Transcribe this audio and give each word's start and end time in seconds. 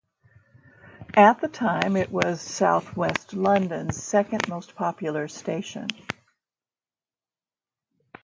At 1.13 1.41
the 1.41 1.47
time 1.47 1.95
it 1.95 2.09
was 2.09 2.41
south 2.41 2.97
west 2.97 3.35
London's 3.35 4.01
second 4.01 4.47
most 4.49 4.73
popular 4.73 5.27
station. 5.27 5.89